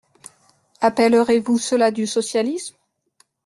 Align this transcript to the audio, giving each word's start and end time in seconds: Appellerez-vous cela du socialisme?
Appellerez-vous 0.81 1.59
cela 1.59 1.91
du 1.91 2.07
socialisme? 2.07 2.75